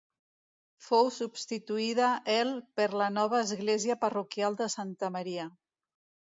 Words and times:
Fou 0.85 1.09
substituïda 1.17 2.07
el 2.35 2.49
per 2.79 2.87
la 3.03 3.11
nova 3.19 3.43
església 3.49 3.97
parroquial 4.07 4.59
de 4.63 4.71
Santa 4.79 5.13
Maria. 5.19 5.47